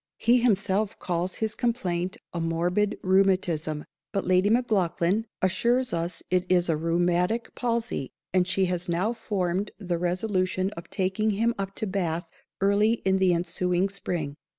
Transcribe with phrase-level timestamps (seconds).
[0.17, 6.69] He _himself _calls his complaint a morbid rheumatism; but Lady Maclaughlan assures us it is
[6.69, 11.85] a rheumatic palsy, and she has now formed the resolution of taking him up to
[11.85, 12.27] Bath
[12.61, 14.33] early in the ensuing _spring.